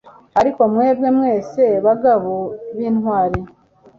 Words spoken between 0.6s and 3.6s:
mwebwe mwese, bagabo b'intwari